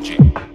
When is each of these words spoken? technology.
technology. 0.00 0.47